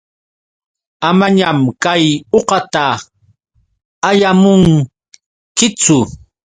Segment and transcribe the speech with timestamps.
[1.07, 2.05] Amañam kay
[2.37, 2.83] uqata
[4.09, 5.97] allamunkichu.